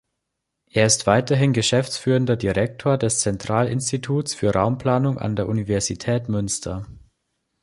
[0.71, 6.87] Er ist weiterhin geschäftsführender Direktor des Zentralinstituts für Raumplanung an der Universität Münster.